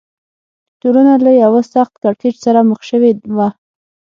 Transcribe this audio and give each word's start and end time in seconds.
ټولنه 0.81 1.13
له 1.25 1.31
یوه 1.43 1.61
سخت 1.73 1.93
کړکېچ 2.03 2.35
سره 2.45 2.59
مخ 2.69 2.79
شوې 2.89 3.11
وه. 3.35 3.49